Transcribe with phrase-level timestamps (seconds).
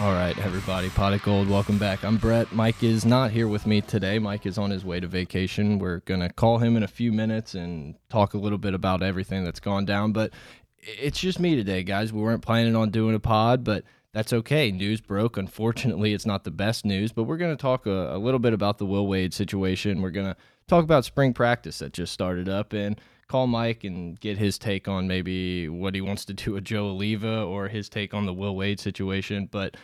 [0.00, 2.04] All right, everybody, Pot of Gold, welcome back.
[2.04, 2.52] I'm Brett.
[2.52, 4.20] Mike is not here with me today.
[4.20, 5.80] Mike is on his way to vacation.
[5.80, 9.02] We're going to call him in a few minutes and talk a little bit about
[9.02, 10.12] everything that's gone down.
[10.12, 10.32] But
[10.78, 12.12] it's just me today, guys.
[12.12, 14.70] We weren't planning on doing a pod, but that's okay.
[14.70, 15.36] News broke.
[15.36, 18.52] Unfortunately, it's not the best news, but we're going to talk a, a little bit
[18.52, 20.00] about the Will Wade situation.
[20.00, 20.36] We're going to
[20.68, 24.88] talk about spring practice that just started up and call Mike and get his take
[24.88, 28.32] on maybe what he wants to do with Joe Alleva or his take on the
[28.32, 29.48] Will Wade situation.
[29.50, 29.76] But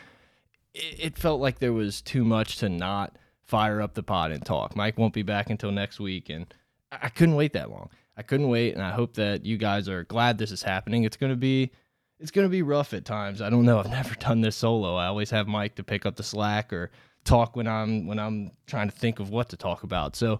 [0.75, 4.75] it, felt like there was too much to not fire up the pod and talk.
[4.75, 6.53] Mike won't be back until next week, and
[6.91, 7.89] I I couldn't wait that long.
[8.17, 11.03] I couldn't wait, and I hope that you guys are glad this is happening.
[11.03, 11.71] It's gonna be
[12.19, 13.41] it's gonna be rough at times.
[13.41, 13.79] I don't know.
[13.79, 14.95] I've never done this solo.
[14.95, 16.91] I always have Mike to pick up the slack or
[17.23, 20.15] talk when I'm when I'm trying to think of what to talk about.
[20.15, 20.39] So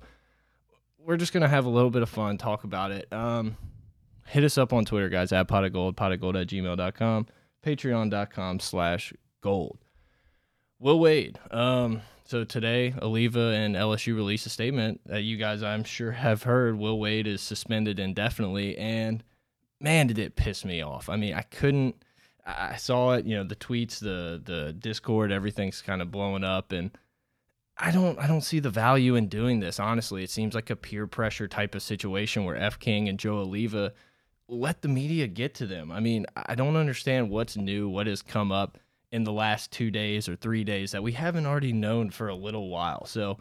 [0.98, 3.12] we're just gonna have a little bit of fun, talk about it.
[3.12, 3.58] Um,
[4.26, 7.28] hit us up on Twitter, guys, at pot of gold, pot of gold at gmail.com,
[7.64, 9.80] patreon.com slash gold.
[10.80, 11.40] Will Wade.
[11.52, 16.44] Um, so today, Alleva and LSU released a statement that you guys, I'm sure, have
[16.44, 16.78] heard.
[16.78, 19.24] Will Wade is suspended indefinitely, and
[19.80, 21.08] man, did it piss me off.
[21.08, 21.96] I mean, I couldn't.
[22.46, 26.72] I saw it, you know, the tweets, the the Discord, everything's kind of blowing up,
[26.72, 26.92] and
[27.78, 29.80] I don't, I don't see the value in doing this.
[29.80, 33.46] Honestly, it seems like a peer pressure type of situation where F King and Joe
[33.46, 33.92] Alleva
[34.48, 35.92] let the media get to them.
[35.92, 38.78] I mean, I don't understand what's new, what has come up
[39.16, 42.36] in the last two days or three days that we haven't already known for a
[42.36, 43.06] little while.
[43.06, 43.38] So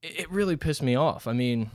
[0.00, 1.26] it really pissed me off.
[1.26, 1.72] I mean,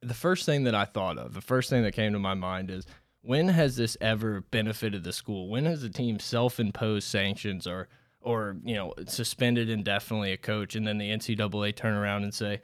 [0.00, 2.70] the first thing that I thought of, the first thing that came to my mind
[2.70, 2.86] is
[3.22, 5.48] when has this ever benefited the school?
[5.48, 7.88] When has the team self-imposed sanctions or
[8.20, 12.60] or you know suspended indefinitely a coach and then the NCAA turn around and say,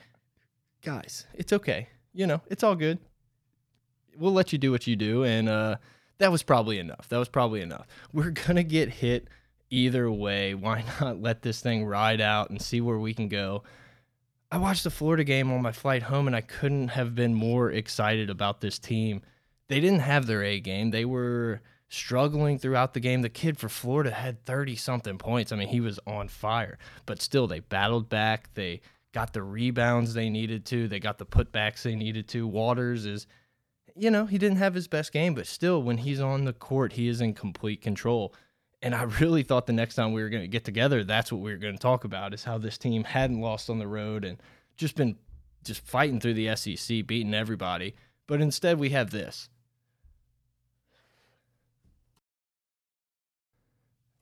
[0.83, 1.89] guys, it's okay.
[2.13, 3.01] You know, it's all good.
[4.17, 5.79] We'll let you do what you do, and uh,
[6.19, 7.09] that was probably enough.
[7.09, 7.89] That was probably enough.
[8.13, 9.27] We're gonna get hit
[9.71, 10.55] either way.
[10.55, 13.63] Why not let this thing ride out and see where we can go?
[14.51, 17.71] I watched the Florida game on my flight home, and I couldn't have been more
[17.71, 19.23] excited about this team.
[19.69, 20.91] They didn't have their A game.
[20.91, 23.23] They were struggling throughout the game.
[23.23, 25.51] The kid for Florida had 30 something points.
[25.53, 28.53] I mean, he was on fire, but still, they battled back.
[28.55, 28.81] They
[29.13, 32.47] got the rebounds they needed to, they got the putbacks they needed to.
[32.47, 33.27] Waters is,
[33.95, 36.95] you know, he didn't have his best game, but still, when he's on the court,
[36.95, 38.35] he is in complete control.
[38.85, 41.41] And I really thought the next time we were going to get together, that's what
[41.41, 44.27] we were going to talk about is how this team hadn't lost on the road
[44.27, 44.37] and
[44.77, 45.17] just been
[45.65, 47.95] just fighting through the SEC, beating everybody.
[48.27, 49.49] But instead, we have this.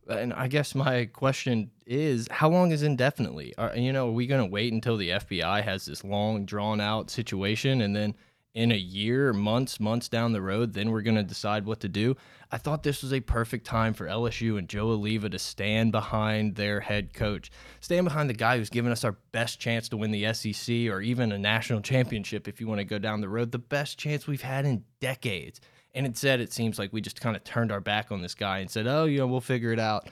[0.08, 3.54] And I guess my question is, how long is indefinitely?
[3.58, 6.80] Are, you know, are we going to wait until the FBI has this long, drawn
[6.80, 8.14] out situation, and then
[8.54, 11.88] in a year, months, months down the road, then we're going to decide what to
[11.88, 12.14] do?
[12.50, 16.56] I thought this was a perfect time for LSU and Joe Alleva to stand behind
[16.56, 20.10] their head coach, stand behind the guy who's given us our best chance to win
[20.10, 23.52] the SEC or even a national championship if you want to go down the road,
[23.52, 25.60] the best chance we've had in decades.
[25.94, 28.58] And instead, it seems like we just kind of turned our back on this guy
[28.58, 30.08] and said, "Oh, you know, we'll figure it out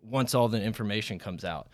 [0.00, 1.68] once all the information comes out."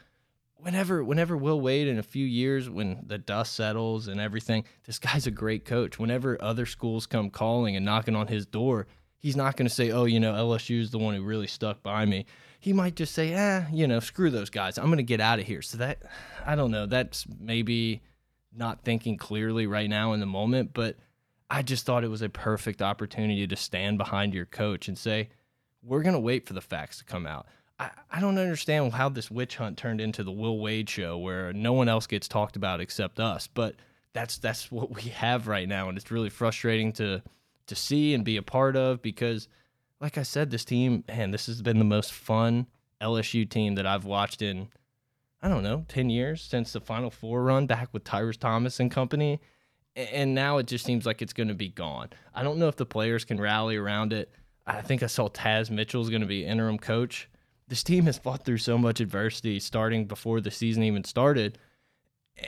[0.63, 5.01] Whenever, whenever Will Wade in a few years, when the dust settles and everything, this
[5.01, 5.99] guy's a great coach.
[5.99, 8.87] Whenever other schools come calling and knocking on his door,
[9.19, 11.83] he's not going to say, "Oh, you know, LSU is the one who really stuck
[11.83, 12.27] by me."
[12.61, 14.79] He might just say, "Ah, you know, screw those guys.
[14.79, 16.03] I'm going to get out of here." So that,
[16.47, 16.87] I don't know.
[16.87, 18.01] That's maybe
[18.55, 20.97] not thinking clearly right now in the moment, but
[21.51, 25.31] I just thought it was a perfect opportunity to stand behind your coach and say,
[25.83, 27.47] we're going to wait for the facts to come out.
[27.79, 31.73] I, don't understand how this witch hunt turned into the Will Wade show where no
[31.73, 33.75] one else gets talked about except us, but
[34.13, 37.23] that's that's what we have right now and it's really frustrating to
[37.67, 39.49] to see and be a part of because
[40.01, 42.67] like I said this team, man, this has been the most fun
[43.01, 44.69] LSU team that I've watched in
[45.45, 48.91] I don't know, 10 years since the Final Four run back with Tyrus Thomas and
[48.91, 49.41] company.
[49.97, 52.11] And now it just seems like it's going to be gone.
[52.33, 54.31] I don't know if the players can rally around it.
[54.67, 57.29] I think I saw Taz Mitchell is going to be interim coach.
[57.73, 61.57] This team has fought through so much adversity starting before the season even started.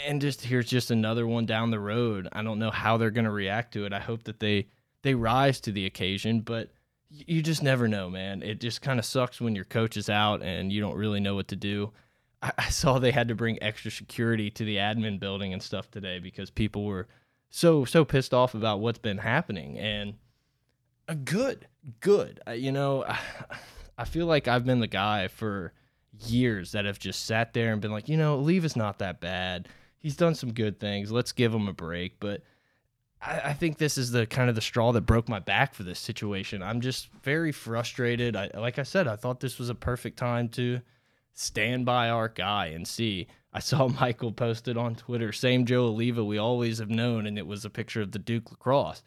[0.07, 2.29] And just here's just another one down the road.
[2.31, 3.95] I don't know how they're going to react to it.
[3.95, 4.69] I hope that they
[5.01, 6.75] they rise to the occasion, but
[7.09, 8.43] you just never know, man.
[8.43, 11.35] It just kind of sucks when your coach is out and you don't really know
[11.35, 11.91] what to do.
[12.43, 15.91] I, I saw they had to bring extra security to the admin building and stuff
[15.91, 17.09] today because people were
[17.49, 20.17] so so pissed off about what's been happening and
[21.09, 21.67] uh, good
[22.01, 23.07] good uh, you know
[23.97, 25.73] I feel like i've been the guy for
[26.21, 29.21] years that have just sat there and been like you know leave is not that
[29.21, 29.69] bad.
[29.99, 31.11] He's done some good things.
[31.11, 32.21] Let's give him a break.
[32.21, 32.43] But
[33.23, 35.83] I, I think this is the kind of the straw that broke my back for
[35.83, 36.63] this situation.
[36.63, 38.37] I'm just very frustrated.
[38.37, 40.81] I, like i said i thought this was a perfect time to
[41.33, 43.27] stand by our guy and see.
[43.53, 47.47] I saw Michael posted on Twitter, same Joe Alleva we always have known, and it
[47.47, 49.03] was a picture of the Duke lacrosse.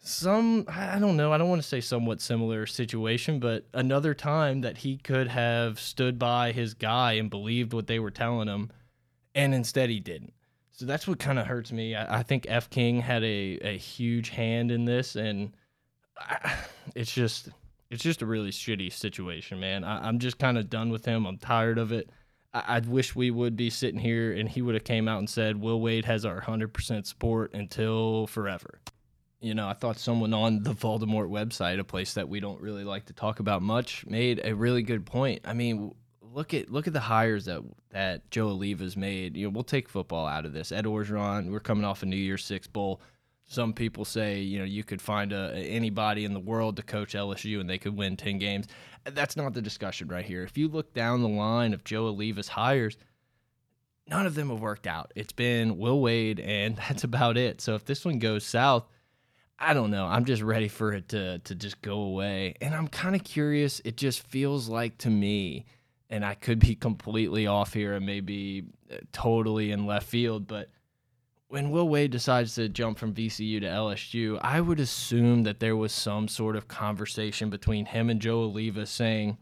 [0.00, 4.60] Some, I don't know, I don't want to say somewhat similar situation, but another time
[4.62, 8.70] that he could have stood by his guy and believed what they were telling him,
[9.34, 10.32] and instead he didn't.
[10.70, 11.96] So that's what kind of hurts me.
[11.96, 15.52] I, I, think F King had a, a huge hand in this, and
[16.16, 16.54] I,
[16.94, 17.48] it's just
[17.90, 19.82] it's just a really shitty situation, man.
[19.82, 21.26] I, I'm just kind of done with him.
[21.26, 22.10] I'm tired of it.
[22.54, 25.28] I, would wish we would be sitting here and he would have came out and
[25.28, 28.80] said, Will Wade has our 100% support until forever.
[29.40, 32.82] You know, I thought someone on the Voldemort website, a place that we don't really
[32.82, 35.42] like to talk about much, made a really good point.
[35.44, 39.36] I mean, look at look at the hires that that Joe Alleva's made.
[39.36, 40.72] You know, we'll take football out of this.
[40.72, 43.00] Ed Orgeron, we're coming off a New Year's Six bowl.
[43.50, 47.14] Some people say, you know, you could find a, anybody in the world to coach
[47.14, 48.66] LSU and they could win 10 games.
[49.04, 50.42] That's not the discussion right here.
[50.42, 52.98] If you look down the line of Joe Alleva's hires,
[54.06, 55.12] none of them have worked out.
[55.16, 57.62] It's been Will Wade, and that's about it.
[57.62, 58.84] So if this one goes south,
[59.58, 60.06] I don't know.
[60.06, 62.54] I'm just ready for it to to just go away.
[62.60, 63.80] And I'm kind of curious.
[63.84, 65.66] It just feels like to me,
[66.08, 70.70] and I could be completely off here and maybe uh, totally in left field, but
[71.48, 75.76] when Will Wade decides to jump from VCU to LSU, I would assume that there
[75.76, 79.38] was some sort of conversation between him and Joe Alleva saying,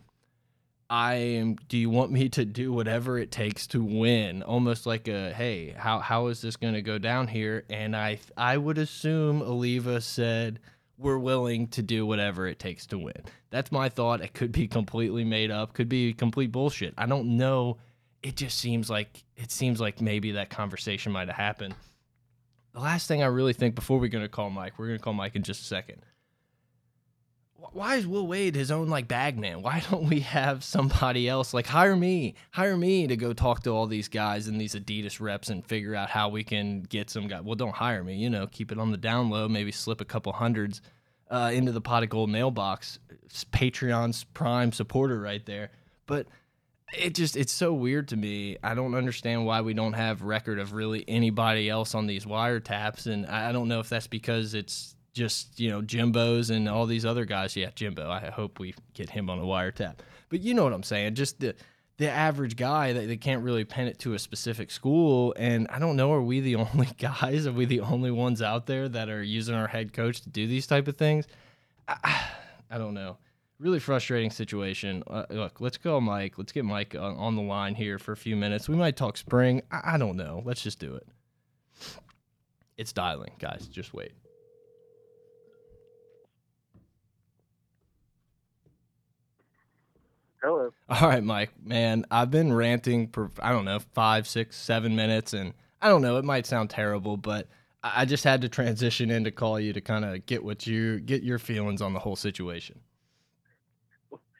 [0.88, 4.42] I am do you want me to do whatever it takes to win?
[4.42, 7.64] Almost like a hey, how how is this going to go down here?
[7.70, 10.60] And I I would assume Alleva said
[10.98, 13.22] we're willing to do whatever it takes to win.
[13.50, 14.20] That's my thought.
[14.20, 16.94] It could be completely made up, could be complete bullshit.
[16.96, 17.78] I don't know.
[18.22, 21.74] It just seems like it seems like maybe that conversation might have happened
[22.76, 25.34] the last thing I really think before we're gonna call Mike, we're gonna call Mike
[25.34, 26.02] in just a second.
[27.72, 29.62] Why is Will Wade his own like bag man?
[29.62, 33.70] Why don't we have somebody else like hire me, hire me to go talk to
[33.70, 37.28] all these guys and these Adidas reps and figure out how we can get some
[37.28, 37.40] guy.
[37.40, 40.04] Well, don't hire me, you know, keep it on the down low, maybe slip a
[40.04, 40.80] couple hundreds
[41.30, 42.98] uh, into the pot of gold mailbox.
[43.52, 45.70] Patreon's prime supporter right there,
[46.06, 46.26] but
[46.96, 48.56] it just it's so weird to me.
[48.62, 53.06] I don't understand why we don't have record of really anybody else on these wiretaps,
[53.06, 57.04] and I don't know if that's because it's just you know Jimbo's and all these
[57.04, 57.56] other guys.
[57.56, 58.08] Yeah, Jimbo.
[58.08, 59.96] I hope we get him on a wiretap.
[60.28, 61.14] But you know what I'm saying?
[61.14, 61.54] Just the
[61.96, 65.34] the average guy that they can't really pin it to a specific school.
[65.38, 67.46] And I don't know, are we the only guys?
[67.46, 70.46] Are we the only ones out there that are using our head coach to do
[70.46, 71.26] these type of things?
[71.88, 72.28] I,
[72.70, 73.16] I don't know
[73.58, 75.02] really frustrating situation.
[75.06, 76.36] Uh, look, let's go, Mike.
[76.36, 78.68] Let's get Mike on, on, the line here for a few minutes.
[78.68, 79.62] We might talk spring.
[79.70, 80.42] I, I don't know.
[80.44, 81.08] Let's just do it.
[82.76, 83.66] It's dialing, guys.
[83.68, 84.12] Just wait.
[90.46, 90.72] Hello.
[90.88, 91.50] All right, Mike.
[91.60, 96.02] Man, I've been ranting for I don't know five, six, seven minutes, and I don't
[96.02, 96.18] know.
[96.18, 97.48] It might sound terrible, but
[97.82, 101.00] I just had to transition in to call you to kind of get what you
[101.00, 102.78] get your feelings on the whole situation.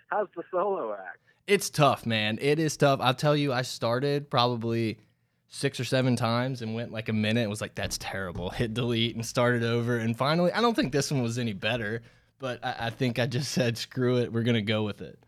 [0.07, 1.19] How's the solo act?
[1.49, 2.39] It's tough, man.
[2.41, 3.01] It is tough.
[3.03, 5.01] I'll tell you, I started probably
[5.49, 7.43] six or seven times and went like a minute.
[7.43, 8.51] It was like, that's terrible.
[8.51, 9.97] Hit delete and started over.
[9.97, 12.03] And finally, I don't think this one was any better,
[12.39, 14.33] but I, I think I just said, screw it.
[14.33, 15.19] We're going to go with it.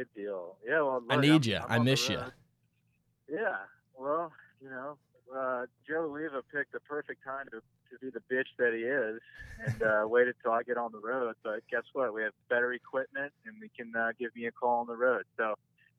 [0.00, 0.56] Good deal.
[0.66, 0.80] Yeah.
[0.80, 1.60] Well, look, I need you.
[1.68, 2.18] I miss you.
[3.30, 3.56] Yeah.
[3.98, 4.96] Well, you know,
[5.30, 9.20] uh, Joe Alleva picked the perfect time to to be the bitch that he is
[9.66, 11.34] and uh, waited till I get on the road.
[11.44, 12.14] But guess what?
[12.14, 15.24] We have better equipment and we can uh, give me a call on the road.
[15.36, 15.54] So,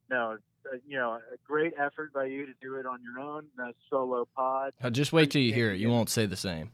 [0.09, 3.45] no, uh, you know, a great effort by you to do it on your own,
[3.61, 4.73] uh, solo pod.
[4.81, 5.79] Now just wait till you hear it.
[5.79, 6.71] You won't say the same.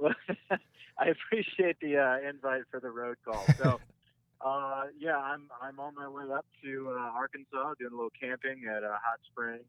[0.00, 3.44] I appreciate the uh, invite for the road call.
[3.58, 3.80] So,
[4.40, 8.62] Uh, yeah, I'm I'm on my way up to uh, Arkansas, doing a little camping
[8.74, 9.64] at uh, Hot Springs,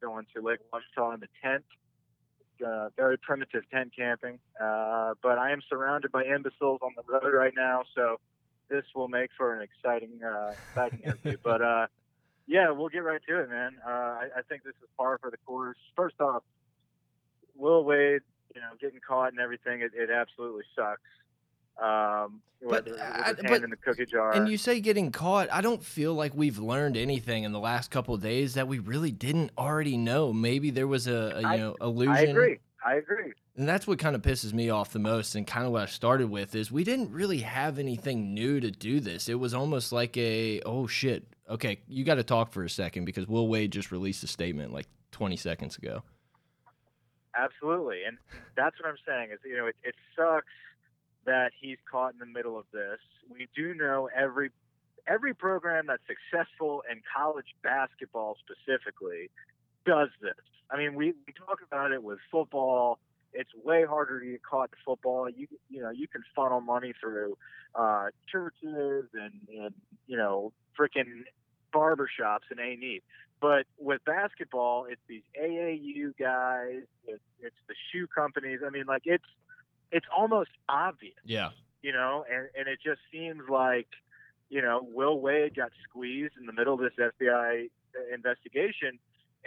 [0.00, 1.64] going to Lake Ouachita in the tent.
[2.64, 7.34] Uh, very primitive tent camping, uh, but I am surrounded by imbeciles on the road
[7.34, 8.20] right now, so
[8.70, 11.36] this will make for an exciting, uh, exciting interview.
[11.42, 11.86] But uh,
[12.46, 13.72] yeah, we'll get right to it, man.
[13.84, 15.76] Uh, I, I think this is par for the course.
[15.96, 16.44] First off,
[17.56, 18.22] Will Wade,
[18.54, 21.02] you know, getting caught and everything, it, it absolutely sucks.
[21.82, 24.32] Um, But, hand but- in the cookie jar.
[24.32, 25.52] And you say getting caught.
[25.52, 28.78] I don't feel like we've learned anything in the last couple of days that we
[28.78, 30.32] really didn't already know.
[30.32, 32.14] Maybe there was a, a you I- know illusion.
[32.14, 32.58] I agree.
[32.86, 33.32] I agree.
[33.56, 35.86] And that's what kind of pisses me off the most, and kind of what I
[35.86, 39.28] started with is we didn't really have anything new to do this.
[39.28, 41.24] It was almost like a oh shit.
[41.48, 44.72] Okay, you got to talk for a second because Will Wade just released a statement
[44.72, 46.02] like 20 seconds ago.
[47.36, 48.16] Absolutely, and
[48.56, 49.30] that's what I'm saying.
[49.32, 50.46] Is you know, it, it sucks
[51.26, 52.98] that he's caught in the middle of this.
[53.30, 54.50] We do know every
[55.06, 59.30] every program that's successful in college basketball specifically
[59.84, 60.32] does this.
[60.70, 62.98] I mean, we, we talk about it with football.
[63.32, 65.28] It's way harder to get caught in football.
[65.28, 67.36] You you know you can funnel money through
[67.74, 69.74] uh, churches and and
[70.06, 71.24] you know freaking
[71.74, 73.02] barbershops and ain't neat.
[73.40, 76.84] But with basketball, it's these AAU guys.
[77.06, 78.60] It's the shoe companies.
[78.64, 79.24] I mean, like it's
[79.92, 81.50] it's almost obvious, Yeah.
[81.82, 83.88] you know, and and it just seems like
[84.50, 87.68] you know Will Wade got squeezed in the middle of this FBI
[88.12, 88.98] investigation,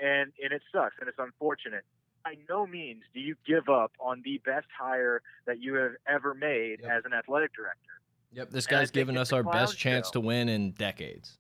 [0.02, 1.84] and and it sucks and it's unfortunate.
[2.24, 6.34] By no means do you give up on the best hire that you have ever
[6.34, 6.92] made Yep.
[6.92, 8.02] as an athletic director.
[8.34, 8.50] Yep.
[8.50, 10.14] This guy's given us our best chance show.
[10.14, 11.38] to win in decades.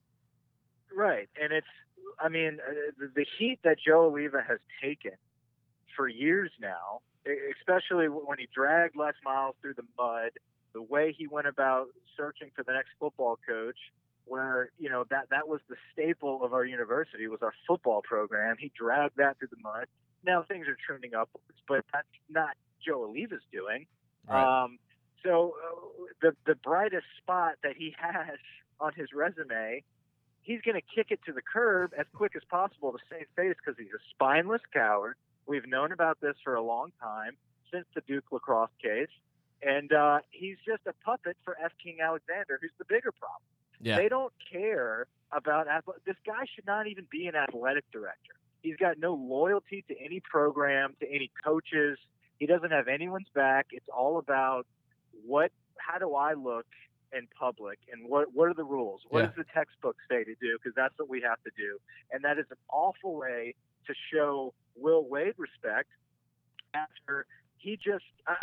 [0.95, 1.67] Right, and it's
[2.19, 5.11] I mean uh, the, the heat that Joe Alleva has taken
[5.95, 7.01] for years now,
[7.59, 10.31] especially when he dragged Les Miles through the mud,
[10.73, 13.77] the way he went about searching for the next football coach,
[14.25, 18.55] where you know that that was the staple of our university was our football program.
[18.59, 19.87] He dragged that through the mud.
[20.25, 22.55] Now things are trending upwards, but that's not
[22.85, 23.87] Joe Alleva's doing.
[24.27, 24.63] Right.
[24.63, 24.79] Um,
[25.23, 28.37] so uh, the the brightest spot that he has
[28.79, 29.83] on his resume,
[30.41, 33.55] he's going to kick it to the curb as quick as possible to save face
[33.57, 35.15] because he's a spineless coward.
[35.47, 37.37] We've known about this for a long time
[37.71, 39.09] since the Duke lacrosse case,
[39.61, 41.71] and uh, he's just a puppet for F.
[41.83, 43.41] King Alexander, who's the bigger problem.
[43.81, 43.97] yeah.
[43.97, 46.05] They don't care about athletic.
[46.05, 48.33] This guy should not even be an athletic director.
[48.61, 51.97] He's got no loyalty to any program, to any coaches.
[52.39, 53.67] He doesn't have anyone's back.
[53.71, 54.65] It's all about
[55.25, 56.65] what, how do I look
[57.13, 59.01] in public, and what what are the rules?
[59.09, 59.25] What Yeah.
[59.27, 60.57] does the textbook say to do?
[60.57, 61.79] Because that's what we have to do,
[62.11, 63.55] and that is an awful way
[63.87, 65.89] to show Will Wade respect
[66.73, 67.25] after
[67.57, 68.35] he just uh,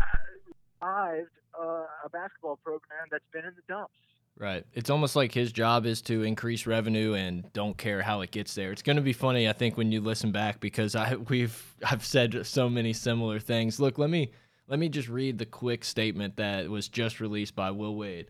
[0.81, 1.29] revived
[1.59, 3.93] uh, a basketball program that's been in the dumps.
[4.37, 4.65] Right.
[4.73, 8.53] It's almost like his job is to increase revenue and don't care how it gets
[8.53, 8.73] there.
[8.73, 12.03] It's going to be funny, I think, when you listen back because I we've I've
[12.05, 13.79] said so many similar things.
[13.79, 14.31] Look, let me
[14.67, 18.27] let me just read the quick statement that was just released by Will Wade.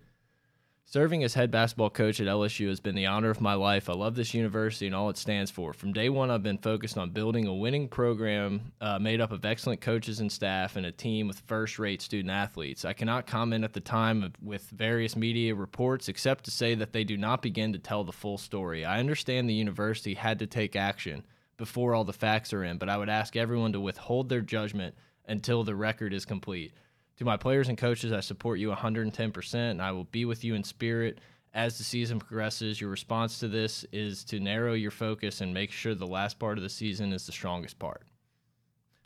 [0.88, 3.89] Serving as head basketball coach at LSU has been the honor of my life.
[3.89, 5.74] I love this university and all it stands for.
[5.74, 9.44] From day one, I've been focused on building a winning program uh, made up of
[9.46, 12.86] excellent coaches and staff and a team with first rate student athletes.
[12.86, 17.04] I cannot comment at the time with various media reports except to say that they
[17.04, 18.86] do not begin to tell the full story.
[18.86, 21.25] I understand the university had to take action
[21.58, 24.94] before all the facts are in, but I would ask everyone to withhold their judgment
[25.27, 26.74] until the record is complete.
[27.17, 30.53] To my players and coaches, I support you 110%, and I will be with you
[30.53, 31.19] in spirit
[31.53, 32.81] as the season progresses.
[32.81, 36.57] Your response to this is to narrow your focus and make sure the last part
[36.57, 38.03] of the season is the strongest part.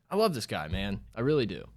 [0.10, 1.02] I love this guy, man.
[1.16, 1.68] I really do.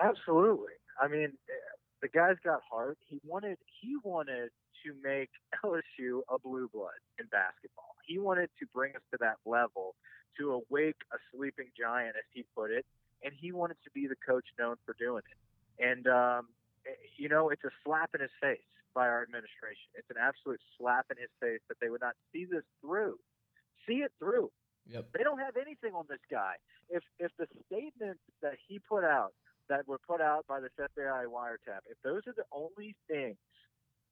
[0.00, 0.74] Absolutely.
[1.02, 1.52] I mean, eh,
[2.00, 2.96] the guy's got heart.
[3.08, 4.50] He wanted he wanted
[4.84, 5.30] to make
[5.64, 7.96] LSU a blue blood in basketball.
[8.06, 9.96] He wanted to bring us to that level,
[10.38, 12.86] to awake a sleeping giant, as he put it,
[13.22, 15.38] and he wanted to be the coach known for doing it.
[15.82, 16.48] And um,
[17.16, 19.92] you know, it's a slap in his face by our administration.
[19.94, 23.18] It's an absolute slap in his face that they would not see this through,
[23.86, 24.50] see it through.
[24.88, 25.08] Yep.
[25.16, 26.54] They don't have anything on this guy.
[26.88, 29.32] If if the statements that he put out
[29.68, 33.36] that were put out by this FBI wiretap, if those are the only things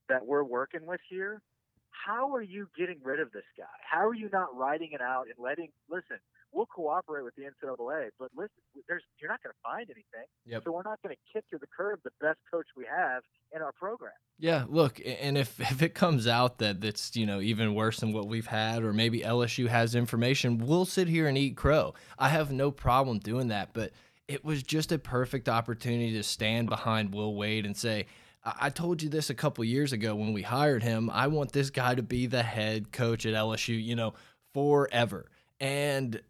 [0.09, 1.43] that we're working with here,
[1.91, 3.65] how are you getting rid of this guy?
[3.83, 6.19] How are you not writing it out and letting listen?
[6.53, 8.51] We'll cooperate with the NCAA, but listen,
[8.89, 10.27] there's you're not going to find anything.
[10.47, 10.65] Yep.
[10.65, 13.23] So we're not going to kick to the curb the best coach we have
[13.55, 14.13] in our program.
[14.39, 18.13] Yeah, look, and if if it comes out that it's you know even worse than
[18.13, 21.95] what we've had, or maybe LSU has information, we'll sit here and eat crow.
[22.19, 23.93] I have no problem doing that, but
[24.29, 28.07] it was just a perfect opportunity to stand behind Will Wade and say,
[28.45, 31.11] I, I told you this a couple years ago when we hired him.
[31.11, 34.15] I want this guy to be the head coach at LSU, you know,
[34.53, 35.27] forever.
[35.61, 36.21] And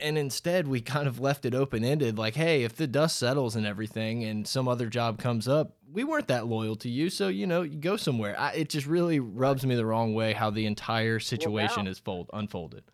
[0.00, 3.56] and instead we kind of left it open ended like hey if the dust settles
[3.56, 7.28] and everything and some other job comes up we weren't that loyal to you so
[7.28, 10.50] you know you go somewhere I, it just really rubs me the wrong way how
[10.50, 12.84] the entire situation now- is fold unfolded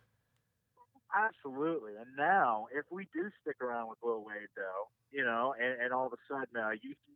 [1.16, 1.92] Absolutely.
[1.96, 5.92] And now, if we do stick around with Will Wade, though, you know, and, and
[5.92, 6.72] all of a sudden uh,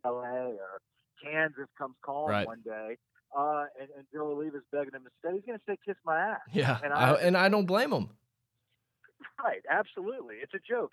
[0.07, 0.81] UCLA or
[1.23, 2.47] Kansas comes calling Right.
[2.47, 2.97] one day,
[3.37, 6.17] uh, and, and Joe Alleva's begging him to stay, he's going to say, kiss my
[6.19, 6.39] ass.
[6.51, 8.09] yeah And I, I- and I don't blame him
[9.43, 10.37] Right, absolutely.
[10.41, 10.91] It's a joke.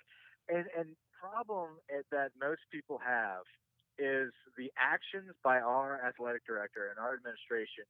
[0.48, 3.42] And and problem that most people have
[3.98, 7.84] is the actions by our athletic director and our administration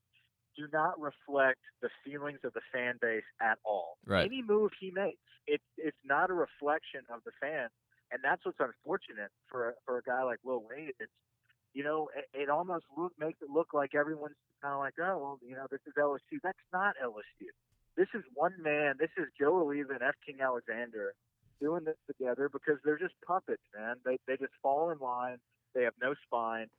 [0.56, 3.98] do not reflect the feelings of the fan base at all.
[4.06, 4.24] Right.
[4.24, 7.70] Any move he makes, it's it's not a reflection of the fans,
[8.10, 10.94] and that's what's unfortunate for a, for a guy like Will Wade.
[10.98, 11.12] It's
[11.74, 15.18] you know, it, it almost look makes it look like everyone's kind of like, oh,
[15.18, 16.40] well, you know, this is LSU.
[16.42, 17.46] That's not LSU.
[17.98, 18.94] This is one man.
[18.98, 20.14] This is Joe Alleva and F.
[20.24, 21.14] King Alexander
[21.60, 23.96] doing this together because they're just puppets, man.
[24.04, 25.38] They they just fall in line.
[25.74, 26.70] They have no spine,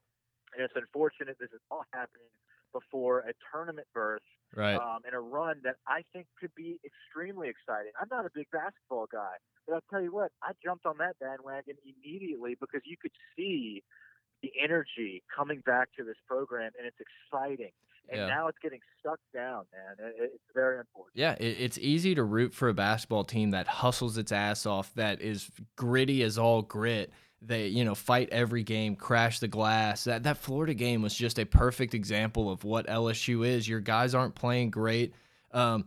[0.56, 2.32] and it's unfortunate this is all happening
[2.72, 4.22] before a tournament berth
[4.56, 7.92] right um, and a run that I think could be extremely exciting.
[8.00, 9.36] I'm not a big basketball guy,
[9.68, 13.84] but I'll tell you what, I jumped on that bandwagon immediately because you could see
[14.42, 17.72] the energy coming back to this program, and it's exciting.
[18.12, 18.28] And Yeah.
[18.28, 20.08] now it's getting stuck down, man.
[20.10, 21.16] It, it's very important.
[21.16, 24.94] Yeah, it, it's easy to root for a basketball team that hustles its ass off,
[24.96, 27.12] that is gritty as all grit.
[27.42, 30.04] They, you know, fight every game, crash the glass.
[30.04, 33.66] That that Florida game was just a perfect example of what LSU is.
[33.68, 35.13] Your guys aren't playing great.
[35.51, 35.86] Um,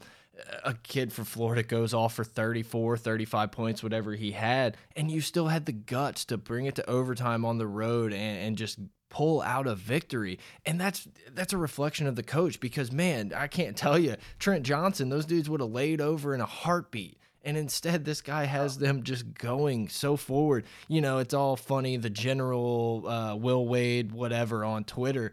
[0.64, 5.20] a kid for Florida goes off for 34, 35 points, whatever he had, and you
[5.20, 8.78] still had the guts to bring it to overtime on the road and, and just
[9.12, 10.38] pull out a victory.
[10.64, 14.64] And that's that's a reflection of the coach because man, I can't tell you, Trent
[14.64, 17.18] Johnson, those dudes would have laid over in a heartbeat.
[17.44, 20.64] And instead, this guy has them just going so forward.
[20.88, 25.32] You know, it's all funny, the general uh, Will Wade, whatever on Twitter.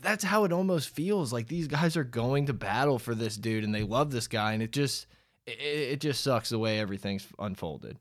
[0.00, 3.62] That's how it almost feels like these guys are going to battle for this dude
[3.62, 4.54] and they love this guy.
[4.54, 5.06] And it just,
[5.46, 7.98] it, it just sucks the way everything's unfolded.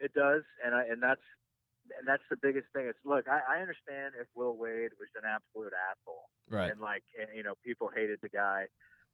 [0.00, 1.22] It does, and I and that's
[1.98, 2.86] and that's the biggest thing.
[2.88, 6.70] It's look, I, I understand if Will Wade was an absolute asshole, Right.
[6.70, 8.66] and like and, you know people hated the guy,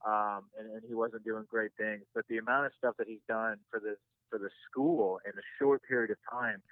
[0.06, 2.02] um, and, and he wasn't doing great things.
[2.14, 3.98] But the amount of stuff that he's done for this
[4.30, 6.62] for the school in a short period of time,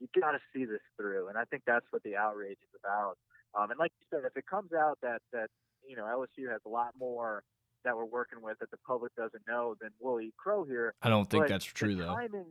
[0.00, 1.28] you got to see this through.
[1.28, 3.16] And I think that's what the outrage is about.
[3.56, 5.48] Um, and like you said, if it comes out that that
[5.88, 7.42] you know LSU has a lot more
[7.84, 10.92] that we're working with that the public doesn't know, then we'll eat crow here.
[11.02, 12.06] I don't think But that's true, though.
[12.06, 12.46] Timing,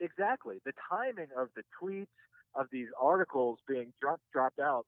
[0.00, 0.56] exactly.
[0.64, 2.06] The timing of the tweets
[2.54, 4.86] of these articles being dropped dropped out.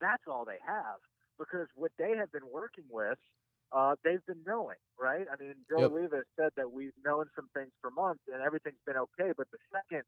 [0.00, 0.98] That's all they have
[1.38, 3.18] because what they have been working with,
[3.72, 5.26] uh, they've been knowing, right?
[5.32, 5.90] I mean, Joe Yep.
[5.90, 9.58] Alleva said that we've known some things for months and everything's been okay, but the
[9.72, 10.02] second,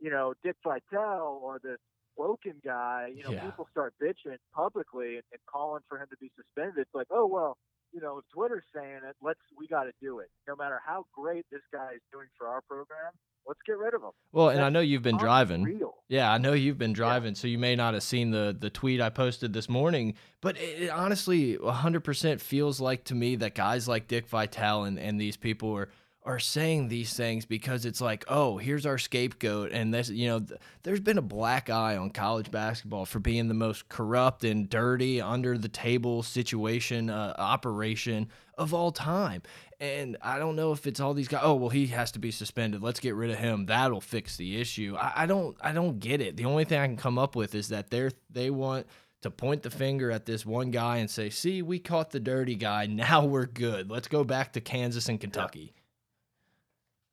[0.00, 1.78] you know, Dick Vitale or this
[2.16, 3.40] Woken guy, you know, Yeah.
[3.40, 6.78] people start bitching publicly and, and calling for him to be suspended.
[6.78, 7.56] It's like, oh well,
[7.92, 10.30] you know, if Twitter's saying it, let's we got to do it.
[10.46, 13.12] No matter how great this guy is doing for our program,
[13.46, 14.10] let's get rid of him.
[14.32, 15.80] Well, and I know you've been driving.
[16.08, 19.00] Yeah, I know you've been driving, so you may not have seen the the tweet
[19.00, 23.88] I posted this morning, but it, it honestly 100% feels like to me that guys
[23.88, 25.88] like Dick Vitale and, and these people are
[26.28, 30.40] are saying these things because it's like, oh, here's our scapegoat, and this, you know,
[30.40, 34.68] th there's been a black eye on college basketball for being the most corrupt and
[34.68, 39.40] dirty, under the table situation uh, operation of all time.
[39.80, 41.40] And I don't know if it's all these guys.
[41.42, 42.82] Oh well, he has to be suspended.
[42.82, 43.64] Let's get rid of him.
[43.64, 44.96] That'll fix the issue.
[44.98, 45.56] I, I don't.
[45.62, 46.36] I don't get it.
[46.36, 48.86] The only thing I can come up with is that they're they want
[49.22, 52.54] to point the finger at this one guy and say, "See, we caught the dirty
[52.54, 52.86] guy.
[53.08, 53.90] Now we're good.
[53.90, 55.72] Let's go back to Kansas and Kentucky."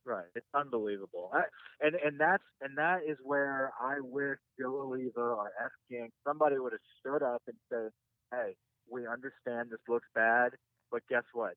[0.05, 0.25] Right.
[0.35, 1.31] It's unbelievable.
[1.33, 1.41] I,
[1.81, 6.59] and and that's and that is where I wish Joe Alleva or F King somebody
[6.59, 7.89] would have stood up and said,
[8.31, 8.55] "Hey,
[8.89, 10.51] we understand this looks bad,
[10.91, 11.53] but guess what?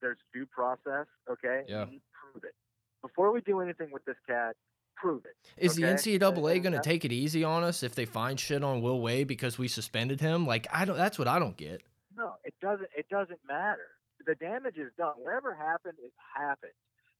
[0.00, 1.06] There's due process.
[1.30, 1.84] Okay, Yeah.
[1.84, 2.54] Prove it
[3.02, 4.56] before we do anything with this cat.
[4.96, 5.36] Prove it.
[5.56, 8.82] Is the NCAA going to take it easy on us if they find shit on
[8.82, 10.46] Will Wade because we suspended him?
[10.46, 10.96] Like I don't.
[10.96, 11.82] That's what I don't get.
[12.16, 12.88] No, it doesn't.
[12.96, 13.88] It doesn't matter.
[14.26, 15.14] The damage is done.
[15.16, 16.72] Whatever happened, it happened.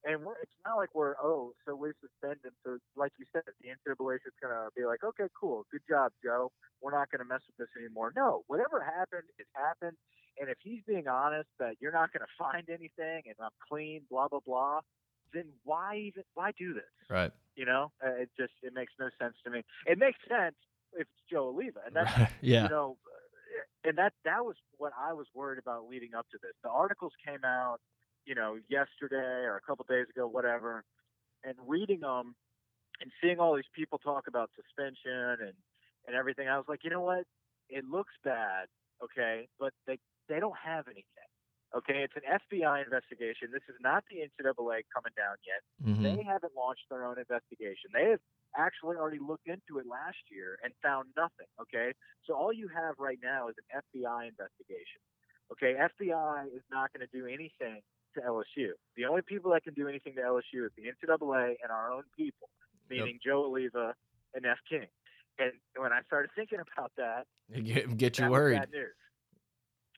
[0.04, 2.52] And we're, it's not like we're oh, so we suspend him.
[2.64, 6.50] So, like you said, the NCAA is gonna be like, okay, cool, good job, Joe.
[6.80, 8.12] We're not gonna mess with this anymore.
[8.16, 9.96] No, whatever happened, it happened.
[10.40, 14.28] And if he's being honest that you're not gonna find anything and I'm clean, blah
[14.28, 14.80] blah blah,
[15.34, 16.90] then why even why do this?
[17.10, 17.32] Right.
[17.54, 19.64] You know, Uh, it just it makes no sense to me.
[19.86, 20.56] It makes sense
[20.94, 22.28] if it's Joe Alleva, and that's Right.
[22.40, 22.62] Yeah.
[22.64, 22.96] you know,
[23.84, 26.52] and that that was what I was worried about leading up to this.
[26.62, 27.80] The articles came out,
[28.24, 30.84] you know, yesterday or a couple days ago, whatever,
[31.44, 32.34] and reading them
[33.00, 35.54] and seeing all these people talk about suspension and
[36.06, 37.24] and everything, I was like, you know what?
[37.68, 38.68] It looks bad,
[39.04, 41.04] okay, but they they don't have anything.
[41.76, 43.50] Okay, it's an FBI investigation.
[43.52, 45.62] This is not the NCAA coming down yet.
[45.86, 46.02] Mhm.
[46.02, 47.90] They haven't launched their own investigation.
[47.92, 48.20] They have
[48.56, 51.46] actually already looked into it last year and found nothing.
[51.60, 51.92] Okay,
[52.24, 55.00] so all you have right now is an FBI investigation.
[55.52, 57.82] Okay, FBI is not going to do anything
[58.14, 58.70] to LSU.
[58.96, 62.02] The only people that can do anything to LSU is the NCAA and our own
[62.16, 62.48] people,
[62.88, 63.92] meaning Joe Alleva
[64.34, 64.58] and F.
[64.68, 64.86] King.
[65.38, 68.58] And when I started thinking about that, It Get, get you worried.
[68.60, 68.94] bad news.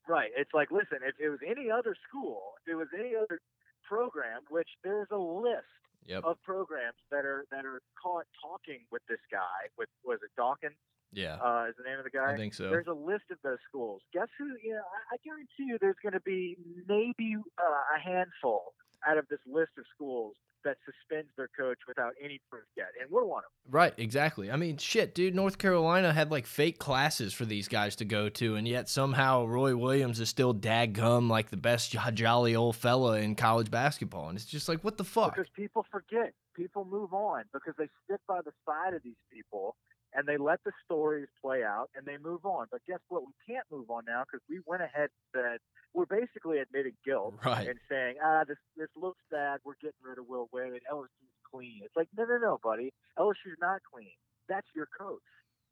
[0.09, 0.31] Right.
[0.37, 3.40] It's like, listen, if it was any other school, if it was any other
[3.88, 5.66] program, which there's a list
[6.07, 6.25] Yep.
[6.25, 9.70] of programs that are that are caught talking with this guy.
[9.79, 10.75] With was it Dawkins?
[11.12, 11.37] Yeah.
[11.37, 12.33] Uh, is the name of the guy?
[12.33, 12.70] I think so.
[12.70, 14.01] There's a list of those schools.
[14.12, 14.46] Guess who?
[14.62, 16.57] You know, I, I guarantee you, there's going to be
[16.88, 18.72] maybe uh, a handful
[19.07, 23.11] out of this list of schools that suspends their coach without any proof yet, and
[23.11, 23.72] we're one of them.
[23.72, 24.51] Right, exactly.
[24.51, 28.29] I mean, shit, dude, North Carolina had like fake classes for these guys to go
[28.29, 33.18] to, and yet somehow Roy Williams is still dadgum like the best jolly old fella
[33.18, 34.29] in college basketball.
[34.29, 35.35] And it's just like, what the fuck?
[35.35, 39.75] Because people forget, people move on because they stick by the side of these people
[40.14, 42.66] and they let the stories play out and they move on.
[42.70, 43.22] But guess what?
[43.22, 45.59] We can't move on now because we went ahead and said
[45.94, 47.68] we're basically admitting guilt Right.
[47.68, 49.61] and saying, ah, this this looks bad.
[49.64, 50.83] We're getting rid of Will Wade.
[50.90, 51.81] LSU's clean.
[51.85, 52.92] It's like, no, no, no, buddy.
[53.18, 54.12] LSU's not clean.
[54.48, 55.20] That's your coach.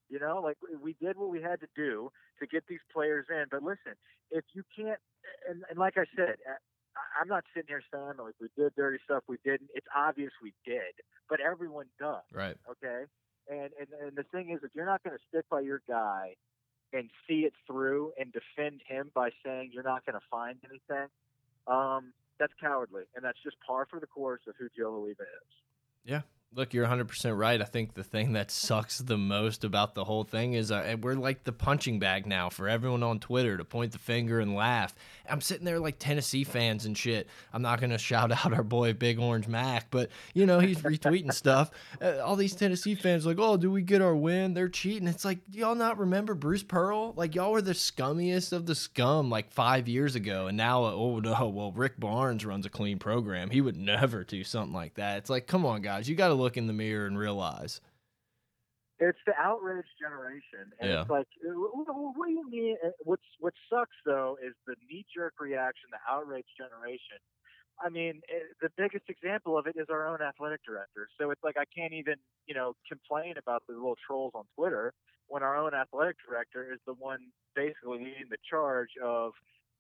[0.09, 3.45] You know, like we did what we had to do to get these players in.
[3.51, 3.95] But listen,
[4.31, 4.99] if you can't,
[5.49, 6.59] and, and like I said, I-
[7.21, 9.71] I'm not sitting here saying like we did dirty stuff, we didn't.
[9.75, 10.93] It's obvious we did,
[11.29, 12.25] but everyone does.
[12.35, 12.57] Right.
[12.69, 13.05] Okay,
[13.51, 16.37] and and and the thing is, if you're not going to stick by your guy
[16.93, 21.09] and see it through and defend him by saying you're not going to find anything,
[21.67, 25.53] um, that's cowardly, and that's just par for the course of who Joe Alleva is.
[26.05, 26.23] Yeah.
[26.53, 27.63] Look, you're 100% right.
[27.63, 31.15] I think the thing that sucks the most about the whole thing is uh, we're
[31.15, 34.93] like the punching bag now for everyone on Twitter to point the finger and laugh.
[35.29, 37.29] I'm sitting there like Tennessee fans and shit.
[37.53, 40.79] I'm not going to shout out our boy Big Orange Mac, but you know, he's
[40.79, 41.71] retweeting stuff.
[42.03, 44.53] Uh, all these Tennessee fans like, "Oh, do we get our win?
[44.53, 47.15] They're cheating." It's like, y'all not remember Bruce Pearl?
[47.15, 50.93] Like y'all were the scummiest of the scum like 5 years ago and now uh,
[50.93, 53.51] oh no, well Rick Barnes runs a clean program.
[53.51, 55.19] He would never do something like that.
[55.19, 57.81] It's like, come on guys, you got to look in the mirror and realize.
[58.99, 61.01] It's the outraged generation, and Yeah.
[61.01, 62.77] it's like, uh, wh- wh- what do you mean?
[62.85, 67.17] Uh, What's what sucks though is the knee jerk reaction, the outraged generation.
[67.79, 71.09] I mean, eh, the biggest example of it is our own athletic director.
[71.19, 74.93] So it's like I can't even, you know, complain about the little trolls on Twitter
[75.29, 79.33] when our own athletic director is the one basically leading the charge of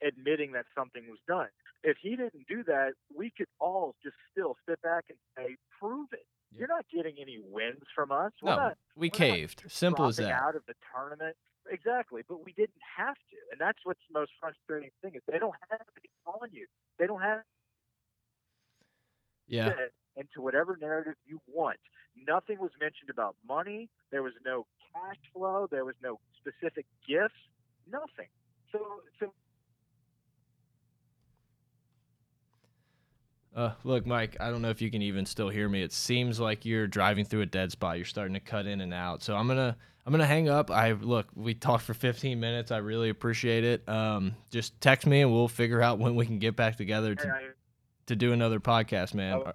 [0.02, 1.48] admitting that something was done.
[1.82, 6.08] If he didn't do that, we could all just still sit back and say, "Prove
[6.14, 8.32] it." You're not getting any wins from us.
[8.42, 9.64] We're No, not we caved.
[9.68, 10.30] Simple as that.
[10.32, 11.36] out of the tournament.
[11.70, 15.38] Exactly, but we didn't have to, and that's what's the most frustrating thing is they
[15.38, 16.66] don't have it on you.
[16.98, 17.42] They don't have
[19.46, 19.74] Yeah.
[20.16, 21.78] into whatever narrative you want.
[22.16, 23.88] Nothing was mentioned about money.
[24.10, 25.68] There was no cash flow.
[25.70, 27.38] There was no specific gifts.
[27.86, 28.28] Nothing.
[28.72, 29.32] So, so
[33.54, 35.82] Uh, look, Mike, I don't know if you can even still hear me.
[35.82, 37.96] It seems like you're driving through a dead spot.
[37.96, 39.22] You're starting to cut in and out.
[39.22, 40.70] So I'm gonna I'm gonna hang up.
[40.70, 42.70] I look, we talked for 15 minutes.
[42.70, 43.88] I really appreciate it.
[43.88, 47.22] Um, just text me and we'll figure out when we can get back together to,
[48.06, 49.34] to do another podcast, man.
[49.34, 49.52] Oh.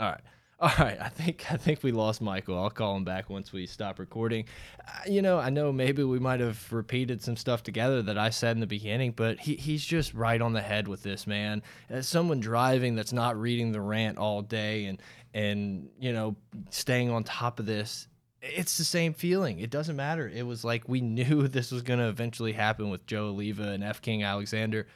[0.00, 0.20] All right.
[0.62, 2.56] All right, I think I think we lost Michael.
[2.56, 4.44] I'll call him back once we stop recording.
[4.78, 8.30] Uh, you know, I know maybe we might have repeated some stuff together that I
[8.30, 11.64] said in the beginning, but he, he's just right on the head with this man.
[11.90, 15.02] As someone driving that's not reading the rant all day and
[15.34, 16.36] and you know
[16.70, 18.06] staying on top of this,
[18.40, 19.58] it's the same feeling.
[19.58, 20.28] It doesn't matter.
[20.32, 23.82] It was like we knew this was going to eventually happen with Joe Alleva and
[23.82, 24.00] F.
[24.00, 24.86] King Alexander.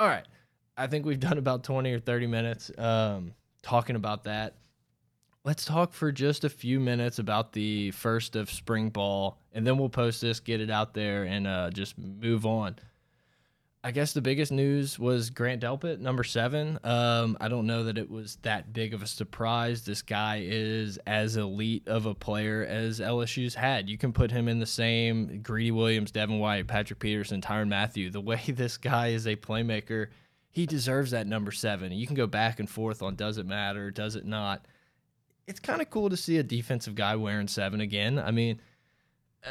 [0.00, 0.26] All right,
[0.76, 4.56] I think we've done about twenty or thirty minutes um, talking about that
[5.46, 9.78] let's talk for just a few minutes about the first of spring ball and then
[9.78, 12.74] we'll post this get it out there and uh, just move on.
[13.84, 16.80] I guess the biggest news was grant delpit number seven.
[16.82, 19.84] Um, i don't know that it was that big of a surprise.
[19.84, 23.88] This guy is as elite of a player as lsu's had.
[23.88, 28.10] You can put him in the same greedy williams devin white patrick peterson Tyrann Mathieu
[28.10, 30.08] the way this guy is a playmaker
[30.50, 31.92] he deserves that number seven.
[31.92, 34.66] You can go back and forth on does it matter does it not
[35.46, 38.18] it's kind of cool to see a defensive guy wearing seven again.
[38.18, 38.60] I mean,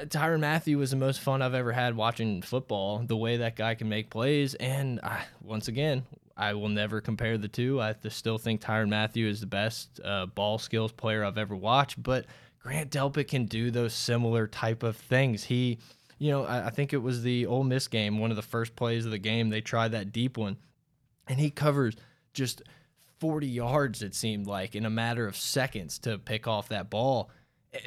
[0.07, 2.99] Tyrann Mathieu was the most fun I've ever had watching football.
[2.99, 6.03] The way that guy can make plays, and I, once again,
[6.35, 7.81] I will never compare the two.
[7.81, 12.01] I still think Tyrann Mathieu is the best uh, ball skills player I've ever watched,
[12.01, 12.25] but
[12.59, 15.45] Grant Delpit can do those similar type of things.
[15.45, 15.77] He,
[16.17, 18.75] you know, I, I think it was the Ole Miss game, one of the first
[18.75, 19.49] plays of the game.
[19.49, 20.57] They tried that deep one,
[21.27, 21.95] and he covers
[22.33, 22.63] just
[23.19, 24.01] 40 yards.
[24.01, 27.29] It seemed like in a matter of seconds to pick off that ball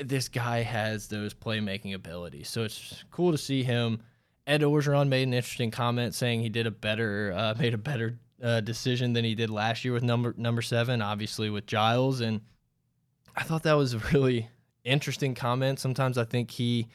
[0.03, 2.49] this guy has those playmaking abilities.
[2.49, 4.01] So it's cool to see him.
[4.47, 8.19] Ed Orgeron made an interesting comment saying he did a better uh, made a better
[8.43, 12.41] uh, decision than he did last year with number number seven, obviously with Giles, and
[13.37, 14.49] I thought that was a really
[14.85, 15.79] interesting comment.
[15.79, 16.89] Sometimes I think he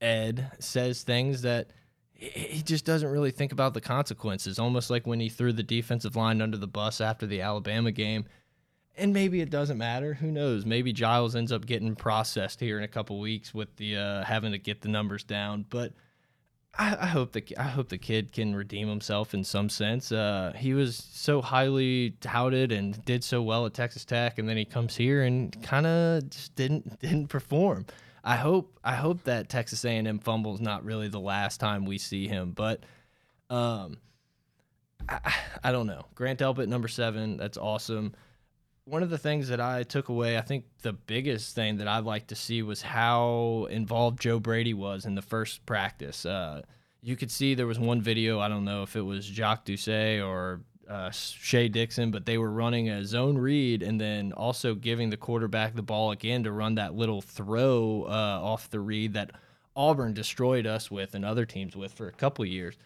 [0.00, 1.70] Ed says things that
[2.18, 4.58] he just doesn't really think about the consequences.
[4.58, 8.26] Almost like when he threw the defensive line under the bus after the Alabama game
[8.98, 10.14] and maybe it doesn't matter.
[10.14, 10.66] Who knows?
[10.66, 14.52] Maybe Giles ends up getting processed here in a couple weeks with the uh, having
[14.52, 15.64] to get the numbers down.
[15.70, 15.92] But
[16.76, 20.12] I, I, hope the I hope the kid can redeem himself in some sense.
[20.12, 24.56] Uh, he was so highly touted and did so well at Texas Tech, and then
[24.56, 27.86] he comes here and kind of just didn't didn't perform.
[28.24, 31.98] I hope I hope that Texas A&M fumble is not really the last time we
[31.98, 32.82] see him, but.
[33.50, 33.98] Um,
[35.08, 36.04] I, I don't know.
[36.14, 37.38] Grant Delpit, number seven.
[37.38, 38.12] That's awesome
[38.88, 42.04] one of the things that I took away, I think the biggest thing that I'd
[42.04, 46.24] like to see was how involved Joe Brady was in the first practice.
[46.24, 46.62] Uh,
[47.02, 50.22] you could see there was one video, I don't know if it was Jacques Doucet
[50.22, 55.10] or uh, Shea Dixon, but they were running a zone read and then also giving
[55.10, 59.32] the quarterback the ball again to run that little throw uh, off the read that
[59.76, 62.76] Auburn destroyed us with and other teams with for a couple years.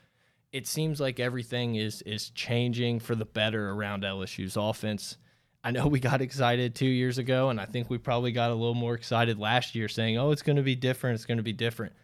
[0.53, 5.17] It seems like everything is is changing for the better around LSU's offense.
[5.65, 8.55] I know we got excited two years ago, and I think we probably got a
[8.55, 11.15] little more excited last year saying, oh, it's going to be different.
[11.15, 11.95] It's going to be different.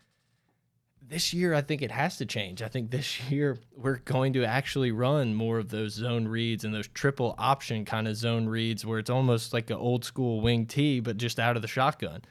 [1.09, 2.61] This year, I think it has to change.
[2.61, 6.75] I think this year we're going to actually run more of those zone reads and
[6.75, 10.67] those triple option kind of zone reads where it's almost like an old school wing
[10.67, 12.23] T, but just out of the shotgun.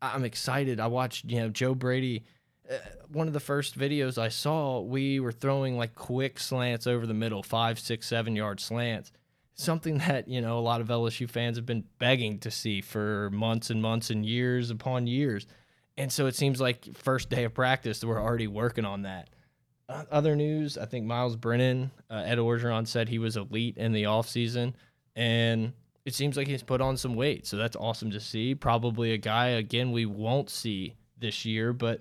[0.00, 0.80] I'm excited.
[0.80, 2.24] I watched, you know, Joe Brady.
[2.70, 2.76] Uh,
[3.08, 7.12] one of the first videos I saw, we were throwing like quick slants over the
[7.12, 9.12] middle, five, six, seven yard slants
[9.54, 13.30] something that you know a lot of LSU fans have been begging to see for
[13.30, 15.46] months and months and years upon years.
[15.96, 19.28] And so it seems like first day of practice we're already working on that.
[20.10, 24.04] Other news, I think Myles Brennan, uh, Ed Orgeron said he was elite in the
[24.04, 24.72] offseason
[25.16, 25.74] and
[26.04, 27.46] it seems like he's put on some weight.
[27.46, 28.54] So that's awesome to see.
[28.54, 32.00] Probably a guy again we won't see this year, but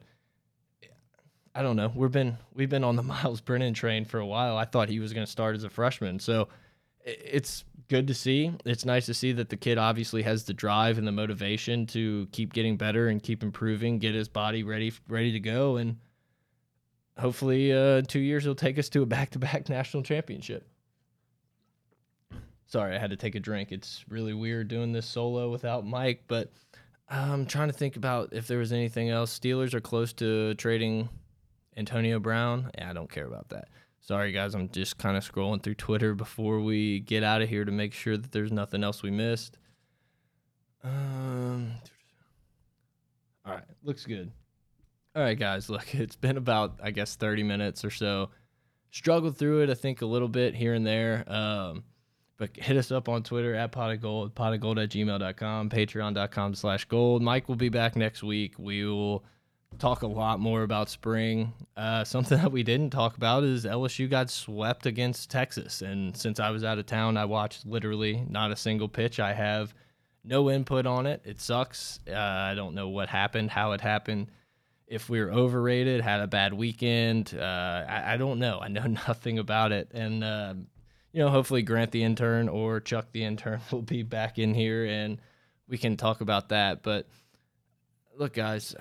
[1.54, 1.92] I don't know.
[1.94, 4.58] We've been we've been on the Myles Brennan train for a while.
[4.58, 6.20] I thought he was going to start as a freshman.
[6.20, 6.48] So
[7.04, 8.50] it's good to see.
[8.64, 12.26] It's nice to see that the kid obviously has the drive and the motivation to
[12.32, 15.98] keep getting better and keep improving, get his body ready ready to go, and
[17.20, 20.66] hopefully, uh, two years he'll take us to a back-to-back national championship.
[22.66, 23.74] Sorry, I had to take a drink.
[23.74, 26.50] It's really weird doing this solo without Mike, but
[27.10, 29.38] I'm trying to think about if there was anything else.
[29.38, 31.10] Steelers are close to trading
[31.76, 32.72] Antonio Brown.
[32.78, 33.68] Yeah, I don't care about that.
[34.02, 34.56] Sorry, guys.
[34.56, 37.94] I'm just kind of scrolling through Twitter before we get out of here to make
[37.94, 39.58] sure that there's nothing else we missed.
[40.84, 41.72] Um,
[43.46, 44.32] all right, looks good.
[45.16, 45.70] All right, guys.
[45.70, 48.32] Look, it's been about I guess 30 minutes or so.
[48.90, 51.24] Struggled through it, I think, a little bit here and there.
[51.32, 51.84] Um,
[52.38, 55.70] but hit us up on Twitter at pot of gold, pot of gold at gmail.com,
[55.70, 57.22] patreon.com slash gold.
[57.22, 58.56] Mike will be back next week.
[58.58, 59.24] We will
[59.80, 61.54] talk a lot more about spring.
[61.76, 65.82] Uh, something that we didn't talk about is LSU got swept against Texas.
[65.82, 69.20] And since I was out of town, I watched literally not a single pitch.
[69.20, 69.74] I have
[70.24, 71.22] no input on it.
[71.26, 72.00] It sucks.
[72.08, 74.28] Uh, I don't know what happened, how it happened.
[74.88, 78.60] If we were overrated, had a bad weekend, uh, I, I, don't know.
[78.62, 79.90] I know nothing about it.
[79.94, 80.54] And, uh,
[81.14, 84.86] you know, hopefully Grant the intern or Chuck the intern will be back in here
[84.86, 85.20] and
[85.68, 86.84] we can talk about that.
[86.84, 87.08] But
[88.18, 88.76] look, guys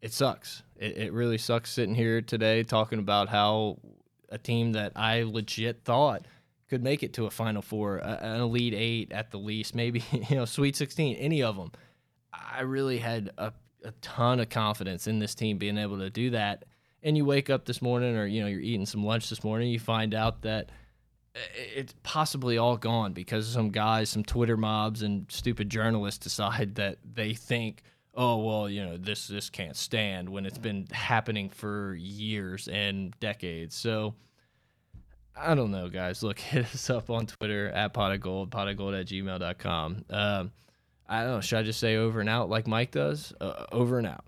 [0.00, 0.62] it sucks.
[0.76, 3.78] It, it really sucks sitting here today talking about how
[4.28, 6.26] a team that I legit thought
[6.68, 10.36] could make it to a Final Four, an Elite Eight at the least, maybe you
[10.36, 11.72] know Sweet Sixteen, any of them.
[12.32, 13.52] I really had a,
[13.84, 16.64] a ton of confidence in this team being able to do that.
[17.02, 19.70] And you wake up this morning, or you know you're eating some lunch this morning,
[19.70, 20.70] you find out that
[21.34, 21.40] uh,
[21.74, 26.98] it's possibly all gone because some guys, some Twitter mobs, and stupid journalists decide that
[27.14, 27.82] they think
[28.14, 33.18] oh well you know this this can't stand when it's been happening for years and
[33.20, 34.14] decades so
[35.36, 38.68] i don't know guys look hit us up on twitter at pot of gold pot
[38.68, 40.50] of gold at gmail.com um,
[41.10, 41.40] I don't know.
[41.40, 43.34] Should I just say over and out like Mike does?
[43.40, 44.24] Uh, over and out.